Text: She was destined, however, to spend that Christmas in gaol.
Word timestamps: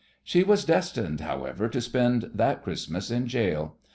She 0.23 0.41
was 0.41 0.65
destined, 0.65 1.21
however, 1.21 1.69
to 1.69 1.79
spend 1.79 2.31
that 2.33 2.63
Christmas 2.63 3.11
in 3.11 3.25
gaol. 3.27 3.77